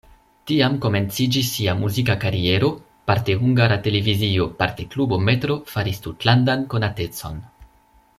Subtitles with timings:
[0.51, 2.69] Tiam komenciĝis sia muzika kariero,
[3.11, 7.37] parte Hungara Televizio, parte klubo "Metro" faris tutlandan konatecon.